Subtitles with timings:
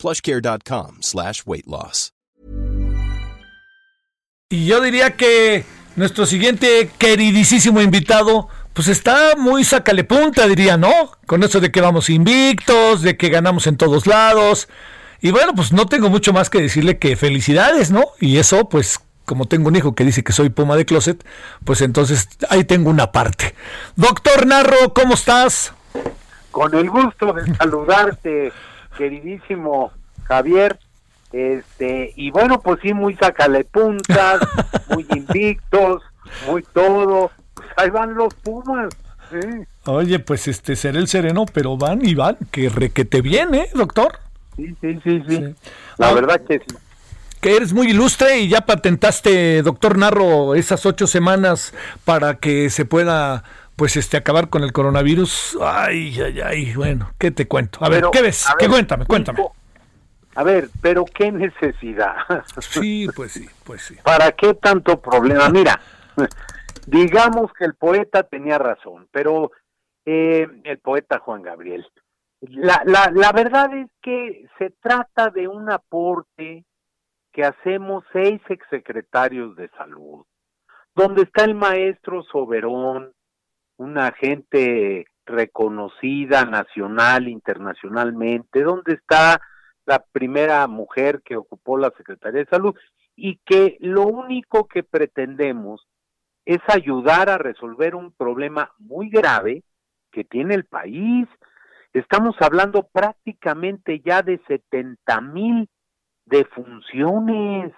[0.00, 2.12] plushcare.com slash weight loss.
[4.52, 5.64] Y yo diría que
[5.94, 10.90] nuestro siguiente queridísimo invitado, pues está muy sacale punta, diría, ¿no?
[11.26, 14.68] Con eso de que vamos invictos, de que ganamos en todos lados.
[15.20, 18.06] Y bueno, pues no tengo mucho más que decirle que felicidades, ¿no?
[18.18, 21.24] Y eso, pues como tengo un hijo que dice que soy puma de closet,
[21.64, 23.54] pues entonces ahí tengo una parte.
[23.94, 25.72] Doctor Narro, ¿cómo estás?
[26.50, 28.52] Con el gusto de saludarte,
[29.00, 29.92] queridísimo
[30.24, 30.78] Javier.
[31.32, 34.40] Este, y bueno, pues sí, muy sacale puntas,
[34.90, 36.02] muy invictos,
[36.46, 37.30] muy todo.
[37.54, 38.92] Pues ahí van los Pumas.
[39.32, 39.64] ¿eh?
[39.86, 44.18] Oye, pues este seré el sereno, pero van y van, que requete bien, ¿eh, doctor?
[44.56, 45.54] Sí, sí, sí, sí.
[45.96, 46.76] La ah, verdad que sí.
[47.40, 51.72] Que eres muy ilustre y ya patentaste, doctor Narro, esas ocho semanas
[52.04, 53.44] para que se pueda
[53.80, 55.56] pues este acabar con el coronavirus.
[55.62, 57.82] Ay, ay, ay, bueno, ¿qué te cuento?
[57.82, 58.46] A ver, ¿qué ves?
[58.58, 59.42] ¿Qué cuéntame, cuéntame.
[60.34, 62.14] A ver, pero qué necesidad.
[62.58, 63.96] Sí, pues sí, pues sí.
[64.02, 65.48] ¿Para qué tanto problema?
[65.48, 65.80] Mira,
[66.86, 69.50] digamos que el poeta tenía razón, pero
[70.04, 71.86] eh, el poeta Juan Gabriel.
[72.42, 76.66] La, la, la verdad es que se trata de un aporte
[77.32, 80.26] que hacemos seis exsecretarios de salud,
[80.94, 83.14] donde está el maestro Soberón,
[83.80, 89.40] una gente reconocida nacional, internacionalmente, donde está
[89.86, 92.74] la primera mujer que ocupó la Secretaría de Salud
[93.16, 95.86] y que lo único que pretendemos
[96.44, 99.62] es ayudar a resolver un problema muy grave
[100.12, 101.26] que tiene el país.
[101.94, 105.68] Estamos hablando prácticamente ya de 70 mil
[106.26, 107.72] defunciones.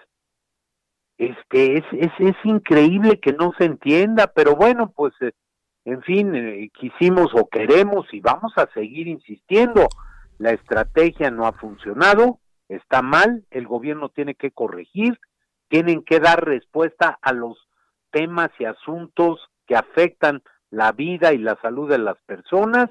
[1.16, 5.30] Este, es, es, es increíble que no se entienda, pero bueno, pues eh,
[5.84, 9.88] en fin, eh, quisimos o queremos y vamos a seguir insistiendo.
[10.38, 12.38] La estrategia no ha funcionado,
[12.68, 15.18] está mal, el gobierno tiene que corregir,
[15.68, 17.68] tienen que dar respuesta a los
[18.10, 22.88] temas y asuntos que afectan la vida y la salud de las personas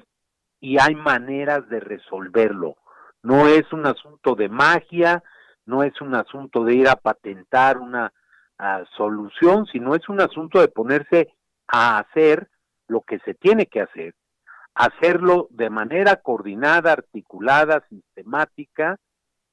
[0.60, 2.76] y hay maneras de resolverlo.
[3.22, 5.22] No es un asunto de magia,
[5.66, 8.12] no es un asunto de ir a patentar una
[8.58, 11.34] ah, solución, sino es un asunto de ponerse
[11.68, 12.48] a hacer
[12.92, 14.14] lo que se tiene que hacer,
[14.74, 18.98] hacerlo de manera coordinada, articulada, sistemática,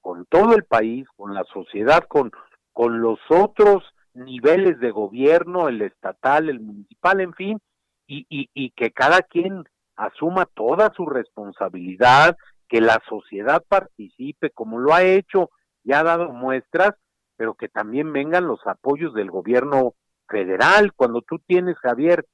[0.01, 2.31] con todo el país, con la sociedad, con,
[2.73, 3.83] con los otros
[4.13, 7.59] niveles de gobierno, el estatal, el municipal, en fin,
[8.07, 9.63] y, y, y que cada quien
[9.95, 15.49] asuma toda su responsabilidad, que la sociedad participe como lo ha hecho
[15.83, 16.91] y ha dado muestras,
[17.35, 19.93] pero que también vengan los apoyos del gobierno
[20.27, 20.93] federal.
[20.93, 22.25] Cuando tú tienes, Javier,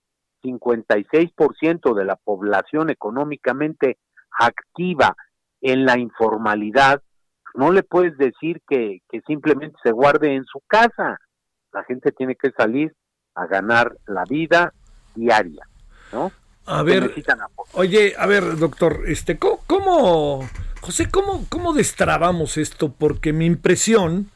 [0.46, 3.98] 56% de la población económicamente
[4.38, 5.16] activa
[5.62, 7.02] en la informalidad,
[7.56, 11.18] no le puedes decir que, que simplemente se guarde en su casa.
[11.72, 12.94] La gente tiene que salir
[13.34, 14.74] a ganar la vida
[15.16, 15.68] diaria,
[16.12, 16.32] ¿no?
[16.68, 17.14] A ver,
[17.74, 20.50] oye, a ver, doctor, este, ¿cómo,
[20.82, 22.92] José, cómo, cómo destrabamos esto?
[22.92, 24.32] Porque mi impresión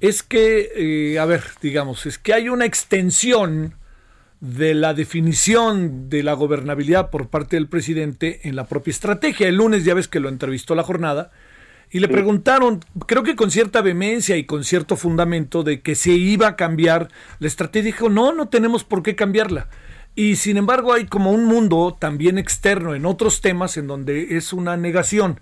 [0.00, 3.74] es que, eh, a ver, digamos, es que hay una extensión
[4.40, 9.48] de la definición de la gobernabilidad por parte del presidente en la propia estrategia.
[9.48, 11.30] El lunes ya ves que lo entrevistó la jornada
[11.90, 16.12] y le preguntaron, creo que con cierta vehemencia y con cierto fundamento de que se
[16.12, 17.08] iba a cambiar
[17.38, 17.86] la estrategia.
[17.86, 19.68] Dijo, no, no tenemos por qué cambiarla.
[20.14, 24.52] Y sin embargo hay como un mundo también externo en otros temas en donde es
[24.52, 25.40] una negación.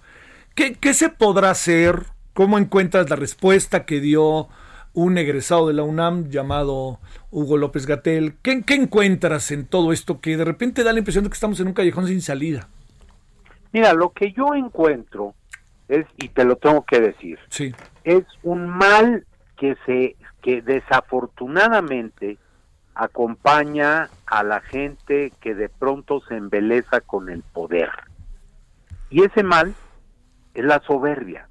[0.55, 2.07] ¿Qué, qué se podrá hacer?
[2.35, 4.49] ¿Cómo encuentras la respuesta que dio
[4.93, 7.01] un egresado de la UNAM llamado
[7.35, 8.37] Hugo López Gatel.
[8.43, 11.67] ¿Qué, encuentras en todo esto que de repente da la impresión de que estamos en
[11.67, 12.69] un callejón sin salida?
[13.73, 15.35] Mira, lo que yo encuentro
[15.89, 17.75] es, y te lo tengo que decir, sí.
[18.05, 19.27] es un mal
[19.57, 22.39] que se, que desafortunadamente
[22.95, 27.91] acompaña a la gente que de pronto se embeleza con el poder.
[29.11, 29.75] Y ese mal
[30.55, 31.49] es la soberbia,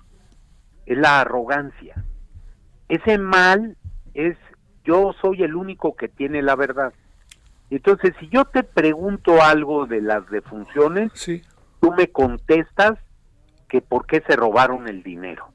[0.86, 2.04] es la arrogancia
[2.94, 3.76] ese mal
[4.14, 4.38] es
[4.84, 6.94] yo soy el único que tiene la verdad.
[7.70, 11.12] Entonces, si yo te pregunto algo de las defunciones,
[11.80, 13.00] tú me contestas
[13.68, 15.48] que por qué se robaron el dinero.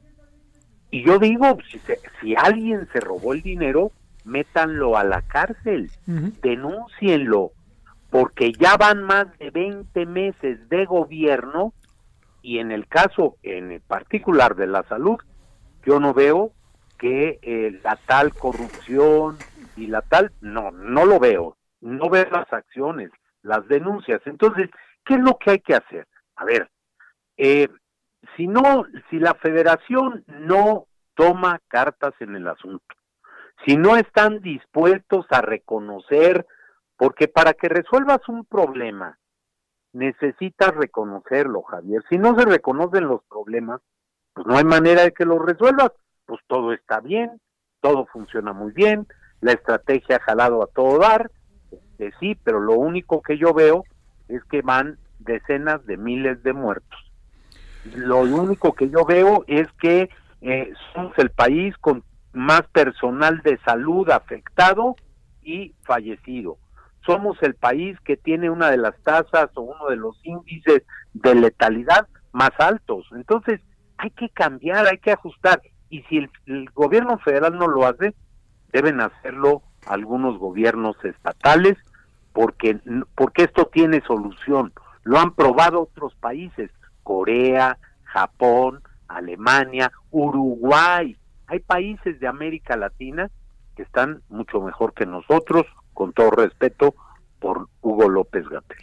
[0.91, 1.81] Y yo digo, si,
[2.21, 3.93] si alguien se robó el dinero,
[4.25, 5.91] métanlo a la cárcel,
[6.43, 7.53] denúncienlo,
[8.11, 11.73] porque ya van más de 20 meses de gobierno
[12.43, 15.19] y en el caso en particular de la salud,
[15.85, 16.53] yo no veo
[16.99, 19.39] que eh, la tal corrupción
[19.77, 23.11] y la tal, no, no lo veo, no veo las acciones,
[23.43, 24.21] las denuncias.
[24.27, 24.69] Entonces,
[25.05, 26.07] ¿qué es lo que hay que hacer?
[26.37, 26.69] A ver,
[27.37, 27.69] eh,
[28.37, 32.85] si no, si la federación no toma cartas en el asunto,
[33.65, 36.47] si no están dispuestos a reconocer,
[36.97, 39.19] porque para que resuelvas un problema,
[39.93, 42.03] necesitas reconocerlo, Javier.
[42.09, 43.81] Si no se reconocen los problemas,
[44.33, 45.93] pues no hay manera de que los resuelvas.
[46.29, 47.41] Pues todo está bien,
[47.81, 49.07] todo funciona muy bien,
[49.41, 51.31] la estrategia ha jalado a todo dar,
[51.71, 53.85] este, sí, pero lo único que yo veo
[54.29, 57.01] es que van decenas de miles de muertos.
[57.95, 60.11] Lo único que yo veo es que
[60.43, 62.05] eh, somos el país con
[62.35, 64.97] más personal de salud afectado
[65.43, 66.59] y fallecido.
[67.07, 70.83] Somos el país que tiene una de las tasas o uno de los índices
[71.15, 73.07] de letalidad más altos.
[73.13, 73.63] Entonces,
[73.97, 75.63] hay que cambiar, hay que ajustar.
[75.91, 78.15] Y si el, gobierno federal no lo hace,
[78.73, 81.77] deben hacerlo algunos gobiernos estatales,
[82.33, 82.79] porque,
[83.15, 84.73] porque esto tiene solución.
[85.05, 86.71] Lo han probado otros países,
[87.03, 91.17] Corea, Japón, Alemania, Uruguay.
[91.47, 93.31] Hay países de América Latina
[93.77, 95.65] que están mucho mejor que nosotros,
[95.95, 96.95] con todo respeto,
[97.39, 98.79] por Hugo López Gatel.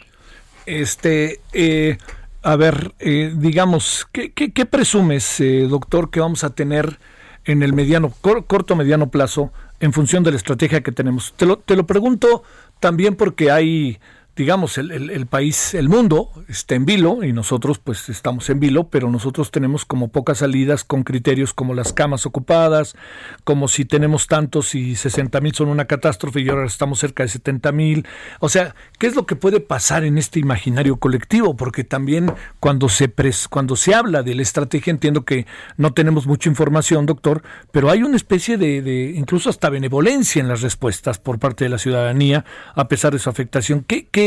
[0.64, 1.98] Este, eh,
[2.46, 7.00] a ver, eh, digamos, ¿qué, qué, presumes, eh, doctor, que vamos a tener
[7.44, 11.34] en el mediano, corto mediano plazo en función de la estrategia que tenemos?
[11.36, 12.44] Te lo, te lo pregunto
[12.78, 13.98] también porque hay
[14.36, 18.88] digamos, el, el, país, el mundo está en vilo y nosotros pues estamos en vilo,
[18.88, 22.96] pero nosotros tenemos como pocas salidas con criterios como las camas ocupadas,
[23.44, 27.30] como si tenemos tantos y 60 mil son una catástrofe y ahora estamos cerca de
[27.30, 28.06] 70 mil.
[28.40, 31.56] O sea, ¿qué es lo que puede pasar en este imaginario colectivo?
[31.56, 32.30] Porque también
[32.60, 35.46] cuando se, pres, cuando se habla de la estrategia, entiendo que
[35.78, 37.42] no tenemos mucha información, doctor,
[37.72, 41.70] pero hay una especie de, de incluso hasta benevolencia en las respuestas por parte de
[41.70, 42.44] la ciudadanía,
[42.74, 43.82] a pesar de su afectación.
[43.86, 44.25] ¿Qué, qué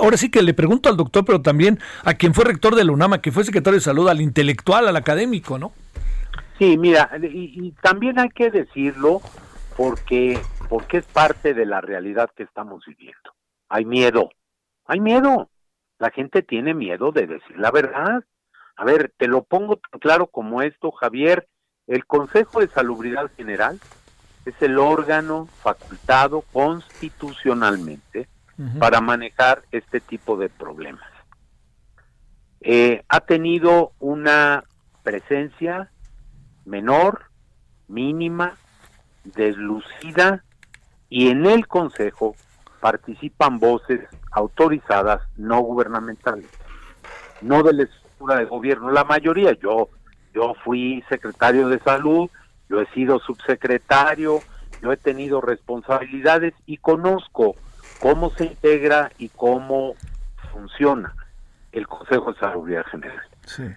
[0.00, 2.92] ahora sí que le pregunto al doctor, pero también a quien fue rector de la
[2.92, 5.72] UNAMA, que fue secretario de salud, al intelectual, al académico, ¿no?
[6.58, 9.20] Sí, mira, y, también hay que decirlo
[9.76, 10.38] porque,
[10.68, 13.34] porque es parte de la realidad que estamos viviendo.
[13.68, 14.30] Hay miedo,
[14.84, 15.50] hay miedo.
[15.98, 18.24] La gente tiene miedo de decir la verdad.
[18.76, 21.48] A ver, te lo pongo tan claro como esto, Javier.
[21.86, 23.78] El Consejo de Salubridad General
[24.46, 28.28] es el órgano facultado constitucionalmente
[28.78, 31.08] para manejar este tipo de problemas.
[32.60, 34.64] Eh, ha tenido una
[35.02, 35.90] presencia
[36.64, 37.24] menor,
[37.88, 38.54] mínima,
[39.24, 40.44] deslucida,
[41.08, 42.34] y en el Consejo
[42.80, 44.00] participan voces
[44.32, 46.48] autorizadas no gubernamentales,
[47.40, 48.90] no de la estructura de gobierno.
[48.90, 49.90] La mayoría, yo,
[50.34, 52.30] yo fui secretario de salud,
[52.68, 54.40] yo he sido subsecretario,
[54.82, 57.54] yo he tenido responsabilidades y conozco
[58.04, 59.94] cómo se integra y cómo
[60.52, 61.14] funciona
[61.72, 63.22] el Consejo de Salud General.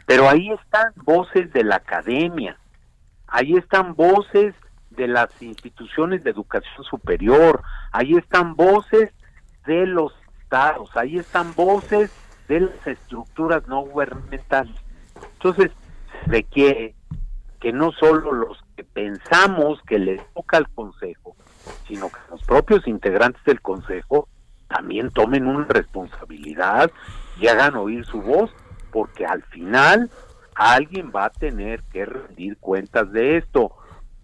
[0.05, 2.57] Pero ahí están voces de la academia,
[3.27, 4.53] ahí están voces
[4.89, 9.13] de las instituciones de educación superior, ahí están voces
[9.65, 12.11] de los estados, ahí están voces
[12.49, 14.75] de las estructuras no gubernamentales.
[15.35, 15.71] Entonces,
[16.11, 16.95] se requiere
[17.61, 21.37] que no solo los que pensamos que les toca al Consejo,
[21.87, 24.27] sino que propios integrantes del Consejo
[24.67, 26.89] también tomen una responsabilidad
[27.39, 28.49] y hagan oír su voz,
[28.91, 30.09] porque al final
[30.55, 33.71] alguien va a tener que rendir cuentas de esto.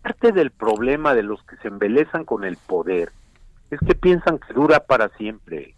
[0.01, 3.11] Parte del problema de los que se embelezan con el poder
[3.69, 5.75] es que piensan que dura para siempre.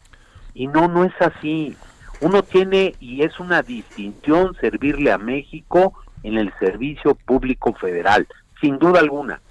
[0.54, 1.76] Y no, no es así.
[2.22, 8.28] Uno tiene, y es una distinción, servirle a México en el servicio público federal,
[8.62, 9.42] sin duda alguna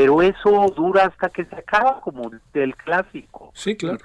[0.00, 3.50] pero eso dura hasta que se acaba como el clásico.
[3.52, 3.98] Sí, claro.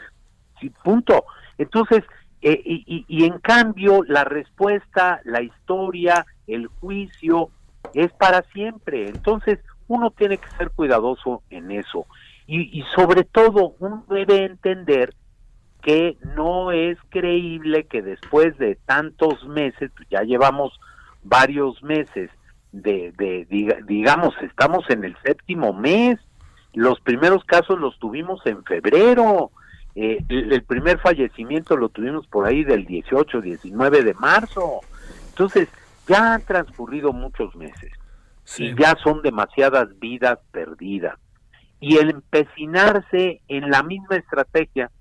[0.59, 1.23] Sí, punto.
[1.57, 2.03] Entonces,
[2.41, 7.49] eh, y, y, en cambio la respuesta, la historia, el juicio
[7.93, 9.07] es para siempre.
[9.07, 12.05] Entonces, uno tiene que ser cuidadoso en eso.
[12.45, 15.15] Y, y sobre todo, uno debe entender
[15.81, 20.77] que no es creíble que después de tantos meses, pues ya llevamos
[21.23, 22.29] varios meses,
[22.81, 26.19] de, de, digamos, estamos en el séptimo mes,
[26.73, 29.51] los primeros casos los tuvimos en febrero,
[29.95, 34.81] eh, el, primer fallecimiento lo tuvimos por ahí del 18, 19 de marzo,
[35.29, 35.69] entonces
[36.07, 37.91] ya han transcurrido muchos meses.
[38.57, 41.17] Y ya son demasiadas vidas perdidas.
[41.79, 44.91] Y el empecinarse en la misma estrategia,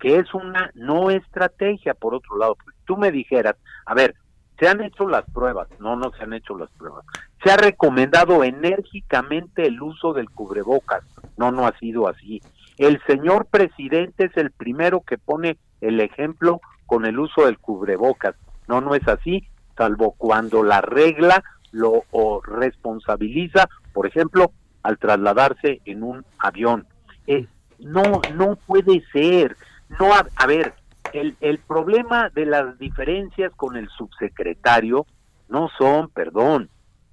[0.00, 3.54] que es una no estrategia, por otro lado, pues, tú me dijeras,
[3.86, 4.16] a ver,
[4.62, 7.04] se han hecho las pruebas, no, no se han hecho las pruebas.
[7.42, 11.02] Se ha recomendado enérgicamente el uso del cubrebocas,
[11.36, 12.40] no, no ha sido así.
[12.78, 18.36] El señor presidente es el primero que pone el ejemplo con el uso del cubrebocas,
[18.68, 21.42] no, no es así, salvo cuando la regla
[21.72, 22.04] lo
[22.44, 24.52] responsabiliza, por ejemplo,
[24.84, 26.86] al trasladarse en un avión.
[27.26, 27.48] Eh,
[27.80, 29.56] no, no puede ser.
[29.98, 30.72] No, a, ver,
[31.12, 35.06] el, el problema de las diferencias con el subsecretario
[35.48, 36.70] no son, perdón,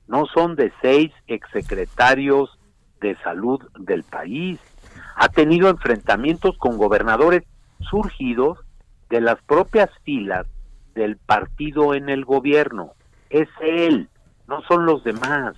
[0.08, 2.58] no son de seis exsecretarios
[3.02, 4.60] de salud del país.
[5.16, 7.44] Ha tenido enfrentamientos con gobernadores
[7.90, 8.60] surgidos
[9.10, 10.48] de las propias filas
[10.96, 12.94] del partido en el gobierno.
[13.30, 14.10] Es él,
[14.48, 15.56] no son los demás.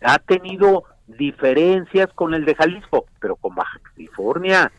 [0.00, 4.72] Ha tenido diferencias con el de Jalisco, pero con Baja California,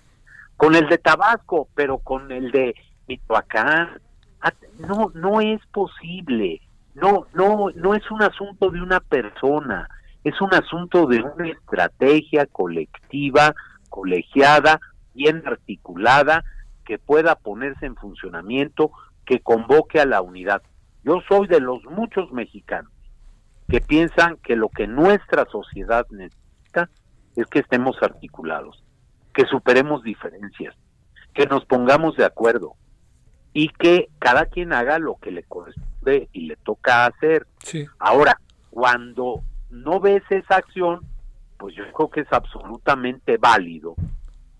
[0.57, 2.75] con el de Tabasco, pero con el de
[3.07, 4.01] Michoacán.
[4.79, 6.61] No, no es posible.
[6.93, 9.89] No, no, no es un asunto de una persona,
[10.23, 13.53] es un asunto de una estrategia colectiva,
[13.89, 14.79] colegiada,
[15.13, 16.43] bien articulada,
[16.85, 18.91] que pueda ponerse en funcionamiento,
[19.25, 20.61] que convoque a la unidad.
[21.03, 22.91] Yo soy de los muchos mexicanos
[23.67, 26.89] que piensan que lo que nuestra sociedad necesita
[27.35, 28.84] es que estemos articulados,
[29.35, 30.73] que superemos diferencias,
[31.33, 32.75] que nos pongamos de acuerdo
[33.53, 37.45] y que cada quien haga lo que le corresponde y le toca hacer.
[37.99, 38.39] Ahora,
[38.69, 41.01] cuando no ves esa acción,
[41.57, 43.95] pues yo creo que es absolutamente válido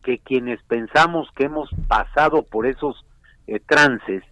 [0.03, 3.05] que quienes pensamos que hemos pasado por esos
[3.48, 4.24] eh, trances,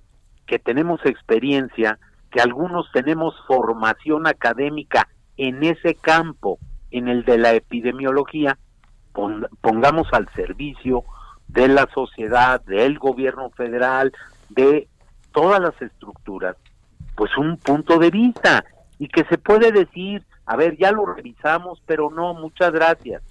[0.45, 2.00] que tenemos experiencia,
[2.31, 5.07] que algunos tenemos formación académica
[5.38, 6.59] en ese campo,
[6.91, 8.57] en el de la epidemiología,
[9.62, 11.03] pongamos al servicio
[11.48, 14.12] de la sociedad, del gobierno federal,
[14.50, 14.88] de
[15.32, 16.55] todas las estructuras,
[17.15, 18.65] pues un punto de vista
[19.00, 23.22] y que se puede decir, a ver, ya lo revisamos, pero no, muchas gracias,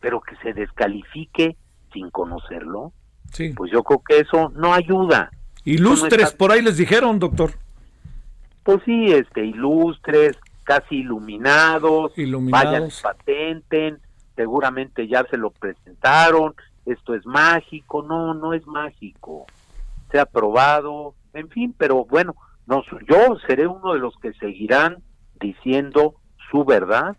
[0.00, 1.56] pero que se descalifique
[1.92, 2.92] sin conocerlo,
[3.32, 3.52] sí.
[3.56, 5.30] pues yo creo que eso no ayuda.
[5.64, 7.52] Ilustres, por ahí les dijeron, doctor
[8.66, 12.64] pues sí, este, ilustres, casi iluminados, iluminados.
[12.64, 14.00] vayan, patenten,
[14.36, 19.46] seguramente ya se lo presentaron, esto es mágico, no, no es mágico,
[20.10, 25.02] se ha aprobado, en fin, pero bueno, no, yo seré uno de los que seguirán
[25.40, 26.14] diciendo
[26.50, 27.16] su verdad,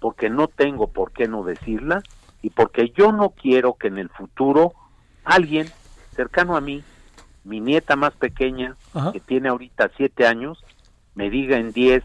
[0.00, 2.02] porque no tengo por qué no decirla,
[2.42, 4.72] y porque yo no quiero que en el futuro
[5.24, 5.68] alguien
[6.14, 6.82] cercano a mí,
[7.44, 8.76] mi nieta más pequeña,
[9.12, 10.64] que tiene ahorita siete años,
[11.14, 12.02] me diga en 10,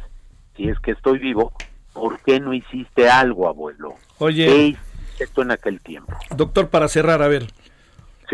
[0.55, 1.53] si es que estoy vivo,
[1.93, 3.95] ¿por qué no hiciste algo, abuelo?
[4.19, 4.77] Oye.
[5.19, 6.13] esto en aquel tiempo?
[6.35, 7.47] Doctor, para cerrar, a ver.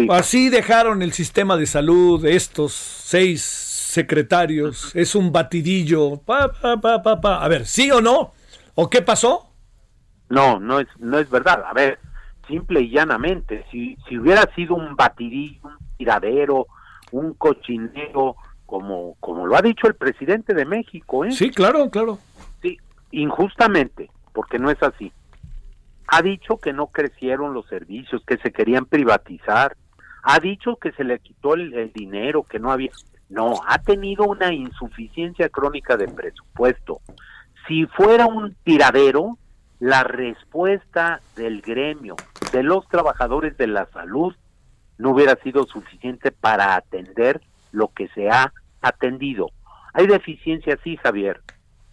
[0.09, 4.95] Así dejaron el sistema de salud estos seis secretarios.
[4.95, 6.17] Es un batidillo.
[6.17, 8.33] Pa, pa, pa, pa, A ver, ¿sí o no?
[8.75, 9.49] ¿O qué pasó?
[10.29, 11.63] No, no es, no es verdad.
[11.67, 11.99] A ver,
[12.47, 16.67] simple y llanamente, si, si hubiera sido un batidillo, un tiradero,
[17.11, 18.35] un cochinero,
[18.65, 21.25] como, como lo ha dicho el presidente de México.
[21.25, 21.31] ¿eh?
[21.31, 22.17] Sí, claro, claro.
[22.63, 22.79] Sí,
[23.11, 25.11] injustamente, porque no es así.
[26.15, 29.75] Ha dicho que no crecieron los servicios, que se querían privatizar.
[30.21, 32.91] Ha dicho que se le quitó el, dinero, que no había...
[33.29, 37.01] No, ha tenido una insuficiencia crónica de presupuesto.
[37.67, 39.39] Si fuera un tiradero,
[39.79, 42.15] la respuesta del gremio,
[42.51, 44.35] de los trabajadores de la salud,
[44.99, 47.41] no hubiera sido suficiente para atender
[47.71, 48.53] lo que se ha
[48.83, 49.49] atendido.
[49.95, 51.41] Hay deficiencias, sí, Javier.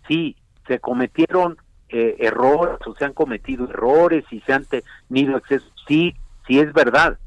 [0.06, 0.36] Sí,
[0.68, 1.56] se cometieron
[1.92, 5.72] eh, errores o se han cometido errores y se han tenido excesos.
[5.86, 6.14] Sí,
[6.46, 7.18] sí es verdad.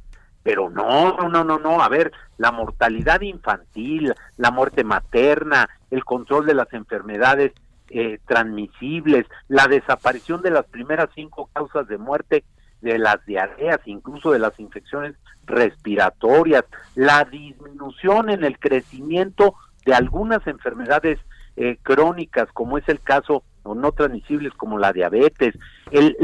[0.44, 1.82] Pero no, no, no, no.
[1.82, 7.54] A ver, la mortalidad infantil, la muerte materna, el control de las enfermedades
[7.90, 12.44] eh, transmisibles, la desaparición de las primeras cinco causas de muerte
[12.82, 15.16] de las diarreas, incluso de las infecciones
[15.46, 16.66] respiratorias,
[16.96, 19.56] la disminución en el crecimiento
[19.86, 21.20] de algunas enfermedades
[21.56, 25.58] eh, crónicas, como es el caso, o no transmisibles, como la diabetes,
[25.92, 26.16] el,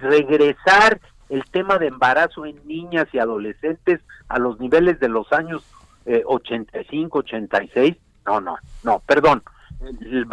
[0.00, 5.64] regresar el tema de embarazo en niñas y adolescentes a los niveles de los años
[6.04, 9.42] eh, 85, 86, no, no, no, perdón,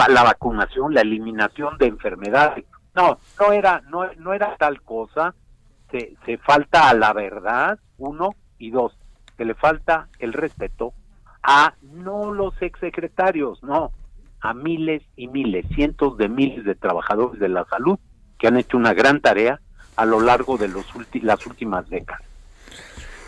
[0.10, 5.34] la vacunación, la eliminación de enfermedades, no, no era, no, no era tal cosa,
[5.92, 8.96] se, se falta a la verdad, uno, y dos,
[9.38, 10.94] que le falta el respeto
[11.42, 13.92] a no los exsecretarios, no,
[14.44, 17.98] a miles y miles, cientos de miles de trabajadores de la salud
[18.38, 19.62] que han hecho una gran tarea
[19.96, 20.86] a lo largo de los
[21.22, 22.22] las últimas décadas.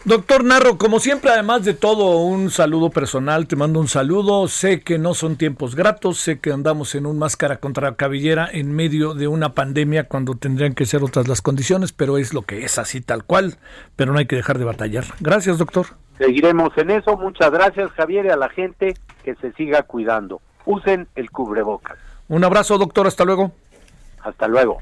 [0.03, 4.47] Doctor Narro, como siempre, además de todo, un saludo personal, te mando un saludo.
[4.47, 8.71] Sé que no son tiempos gratos, sé que andamos en un máscara contra cabellera en
[8.71, 12.65] medio de una pandemia cuando tendrían que ser otras las condiciones, pero es lo que
[12.65, 13.55] es así tal cual,
[13.95, 15.05] pero no hay que dejar de batallar.
[15.21, 15.87] Gracias, doctor.
[16.19, 17.17] Seguiremos en eso.
[17.17, 18.93] Muchas gracias, Javier, y a la gente
[19.23, 20.39] que se siga cuidando.
[20.65, 21.97] Usen el cubrebocas.
[22.27, 23.07] Un abrazo, doctor.
[23.07, 23.51] Hasta luego.
[24.23, 24.79] Hasta luego.